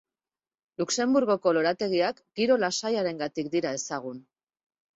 [0.81, 4.21] Luxenburgoko lorategiak giro lasaiarengatik dira ezagun.